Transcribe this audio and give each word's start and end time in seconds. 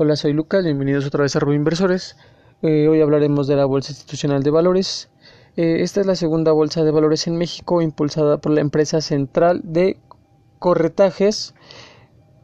Hola, 0.00 0.14
soy 0.14 0.32
Lucas, 0.32 0.62
bienvenidos 0.62 1.04
otra 1.06 1.22
vez 1.22 1.34
a 1.34 1.40
Rubio 1.40 1.56
Inversores. 1.56 2.14
Eh, 2.62 2.86
hoy 2.86 3.00
hablaremos 3.00 3.48
de 3.48 3.56
la 3.56 3.64
Bolsa 3.64 3.90
Institucional 3.90 4.44
de 4.44 4.50
Valores. 4.50 5.10
Eh, 5.56 5.78
esta 5.80 6.00
es 6.00 6.06
la 6.06 6.14
segunda 6.14 6.52
bolsa 6.52 6.84
de 6.84 6.92
valores 6.92 7.26
en 7.26 7.36
México 7.36 7.82
impulsada 7.82 8.38
por 8.38 8.52
la 8.52 8.60
empresa 8.60 9.00
central 9.00 9.60
de 9.64 9.98
corretajes 10.60 11.56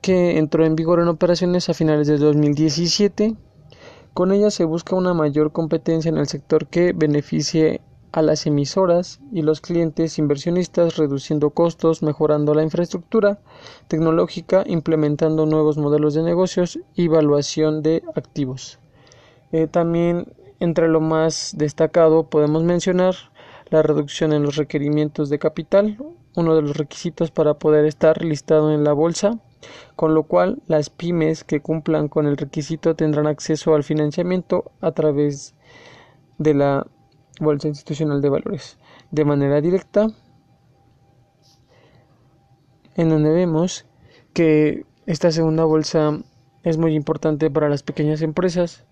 que 0.03 0.37
entró 0.37 0.67
en 0.67 0.75
vigor 0.75 0.99
en 0.99 1.07
operaciones 1.07 1.69
a 1.69 1.75
finales 1.75 2.09
de 2.09 2.19
2017. 2.19 3.37
Con 4.15 4.33
ella 4.33 4.51
se 4.51 4.65
busca 4.65 4.97
una 4.97 5.15
mayor 5.15 5.53
competencia 5.53 6.09
en 6.09 6.19
el 6.19 6.27
sector 6.27 6.67
que 6.67 6.93
beneficie 6.93 7.83
a 8.15 8.23
las 8.23 8.47
emisoras 8.47 9.19
y 9.33 9.43
los 9.43 9.61
clientes 9.61 10.21
inversionistas, 10.21 10.97
reduciendo 10.97 11.51
costos, 11.51 12.01
mejorando 12.01 12.55
la 12.55 12.63
infraestructura 12.63 13.41
tecnológica, 13.89 14.63
implementando 14.69 15.47
nuevos 15.47 15.79
modelos 15.79 16.15
de 16.15 16.23
negocios 16.23 16.79
y 16.95 17.07
evaluación 17.07 17.83
de 17.83 18.05
activos. 18.15 18.79
Eh, 19.51 19.67
también 19.67 20.33
entre 20.61 20.87
lo 20.87 21.01
más 21.01 21.55
destacado 21.59 22.31
podemos 22.31 22.63
mencionar 22.63 23.17
la 23.71 23.83
reducción 23.83 24.33
en 24.33 24.45
los 24.45 24.55
requerimientos 24.55 25.29
de 25.29 25.41
capital, 25.41 25.99
uno 26.37 26.55
de 26.55 26.63
los 26.63 26.77
requisitos 26.77 27.33
para 27.33 27.55
poder 27.55 27.85
estar 27.85 28.25
listado 28.25 28.73
en 28.73 28.85
la 28.85 28.93
bolsa, 28.93 29.41
con 29.97 30.15
lo 30.15 30.23
cual 30.23 30.63
las 30.69 30.89
pymes 30.89 31.43
que 31.43 31.59
cumplan 31.59 32.07
con 32.07 32.29
el 32.29 32.37
requisito 32.37 32.95
tendrán 32.95 33.27
acceso 33.27 33.75
al 33.75 33.83
financiamiento 33.83 34.71
a 34.81 34.93
través 34.93 35.57
de 36.39 36.55
la 36.55 36.87
Bolsa 37.41 37.69
Institucional 37.69 38.21
de 38.21 38.29
Valores 38.29 38.79
de 39.11 39.25
manera 39.25 39.61
directa, 39.61 40.09
en 42.97 43.09
donde 43.09 43.31
vemos 43.31 43.87
que 44.33 44.87
esta 45.07 45.31
segunda 45.31 45.65
bolsa 45.65 46.21
es 46.63 46.79
muy 46.79 46.95
importante 46.95 47.51
para 47.51 47.69
las 47.69 47.83
pequeñas 47.83 48.23
empresas. 48.23 48.85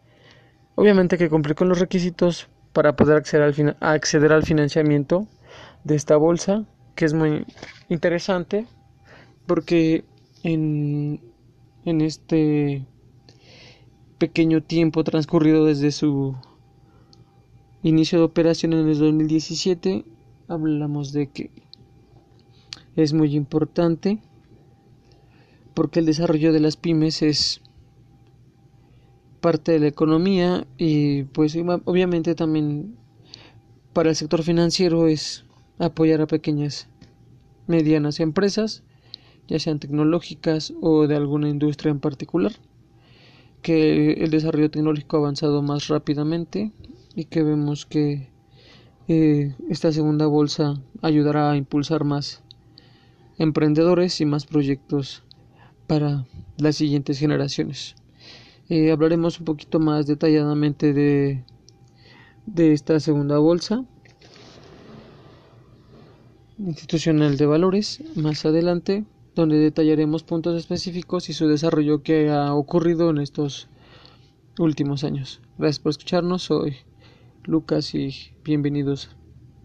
Obviamente 0.75 1.19
que 1.19 1.31
cumplir 1.31 1.55
con 1.55 1.69
los 1.69 1.79
requisitos 1.79 2.49
para 2.73 2.97
poder 2.97 3.17
acceder 3.17 3.43
al, 3.43 3.77
acceder 3.81 4.33
al 4.33 4.45
financiamiento 4.45 5.27
de 5.85 5.97
esta 5.97 6.17
bolsa, 6.17 6.65
que 6.95 7.05
es 7.05 7.15
muy 7.15 7.47
interesante 7.89 8.67
porque 9.47 10.05
en, 10.43 11.21
en 11.85 12.01
este 12.01 12.87
pequeño 14.19 14.63
tiempo 14.63 15.03
transcurrido 15.05 15.65
desde 15.65 15.91
su 15.91 16.37
inicio 17.83 18.19
de 18.19 18.25
operación 18.25 18.73
en 18.75 18.89
el 18.89 18.99
2017 18.99 20.05
hablamos 20.49 21.13
de 21.13 21.29
que 21.29 21.51
es 22.95 23.13
muy 23.13 23.35
importante 23.35 24.21
porque 25.75 26.01
el 26.01 26.07
desarrollo 26.07 26.53
de 26.53 26.61
las 26.61 26.77
pymes 26.77 27.23
es 27.23 27.61
parte 29.41 29.73
de 29.73 29.81
la 29.81 29.89
economía 29.89 30.67
y 30.79 31.25
pues 31.25 31.57
obviamente 31.85 32.37
también 32.37 32.97
para 33.93 34.11
el 34.11 34.17
sector 34.17 34.43
financiero 34.45 35.09
es 35.09 35.45
apoyar 35.79 36.21
a 36.21 36.27
pequeñas 36.27 36.89
medianas 37.67 38.21
empresas 38.21 38.85
ya 39.49 39.59
sean 39.59 39.81
tecnológicas 39.81 40.73
o 40.81 41.09
de 41.09 41.17
alguna 41.17 41.49
industria 41.49 41.91
en 41.91 41.99
particular 41.99 42.53
que 43.61 44.13
el 44.13 44.31
desarrollo 44.31 44.71
tecnológico 44.71 45.17
ha 45.17 45.21
avanzado 45.21 45.63
más 45.63 45.89
rápidamente 45.89 46.71
y 47.15 47.25
que 47.27 47.43
vemos 47.43 47.87
que 47.87 48.31
eh, 49.09 49.55
esta 49.69 49.93
segunda 49.93 50.27
bolsa 50.27 50.75
ayudará 51.03 51.51
a 51.51 51.57
impulsar 51.57 52.05
más 52.05 52.43
emprendedores 53.39 54.21
y 54.21 54.27
más 54.27 54.47
proyectos 54.47 55.23
para 55.87 56.27
las 56.57 56.77
siguientes 56.77 57.19
generaciones. 57.19 57.97
Eh, 58.69 58.93
hablaremos 58.93 59.39
un 59.39 59.45
poquito 59.45 59.81
más 59.81 60.07
detalladamente 60.07 60.93
de, 60.93 61.45
de 62.47 62.73
esta 62.73 63.01
segunda 63.01 63.39
bolsa 63.39 63.85
institucional 66.59 67.37
de 67.37 67.47
valores 67.47 68.03
más 68.15 68.45
adelante 68.47 69.05
donde 69.35 69.59
detallaremos 69.59 70.23
puntos 70.23 70.57
específicos 70.57 71.29
y 71.29 71.33
su 71.33 71.49
desarrollo 71.49 72.03
que 72.03 72.31
ha 72.31 72.55
ocurrido 72.55 73.11
en 73.11 73.19
estos 73.19 73.69
últimos 74.59 75.05
años. 75.05 75.41
Gracias 75.59 75.79
por 75.79 75.91
escucharnos. 75.91 76.43
Soy 76.43 76.77
Lucas 77.45 77.93
y 77.97 78.15
bienvenidos 78.45 79.17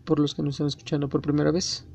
por 0.03 0.19
los 0.19 0.33
que 0.33 0.41
nos 0.41 0.55
están 0.55 0.67
escuchando 0.67 1.09
por 1.09 1.21
primera 1.21 1.51
vez. 1.51 1.87